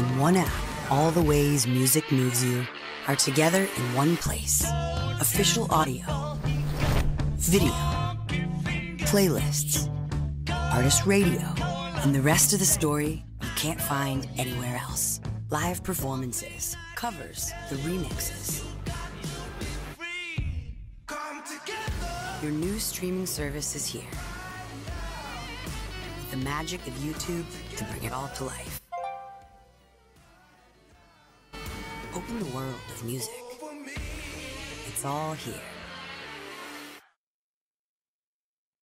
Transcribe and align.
In 0.00 0.18
one 0.18 0.34
app, 0.34 0.50
all 0.90 1.10
the 1.10 1.20
ways 1.20 1.66
music 1.66 2.10
moves 2.10 2.42
you 2.42 2.66
are 3.06 3.16
together 3.16 3.68
in 3.76 3.94
one 3.94 4.16
place. 4.16 4.64
Official 5.20 5.66
audio, 5.70 6.38
video, 7.36 7.70
playlists, 9.04 9.90
artist 10.72 11.04
radio, 11.04 11.42
and 12.02 12.14
the 12.14 12.22
rest 12.22 12.54
of 12.54 12.60
the 12.60 12.64
story 12.64 13.22
you 13.42 13.48
can't 13.56 13.78
find 13.78 14.26
anywhere 14.38 14.80
else. 14.88 15.20
Live 15.50 15.84
performances, 15.84 16.74
covers, 16.96 17.52
the 17.68 17.76
remixes. 17.76 18.64
Your 22.42 22.52
new 22.52 22.78
streaming 22.78 23.26
service 23.26 23.76
is 23.76 23.84
here. 23.84 24.10
With 26.16 26.30
the 26.30 26.38
magic 26.38 26.86
of 26.86 26.94
YouTube 26.94 27.44
to 27.76 27.84
bring 27.84 28.04
it 28.04 28.14
all 28.14 28.28
to 28.36 28.44
life. 28.44 28.80
Open 32.12 32.40
the 32.40 32.44
world 32.46 32.74
of 32.92 33.04
music. 33.04 33.32
It's 34.88 35.04
all 35.04 35.34
here. 35.34 35.79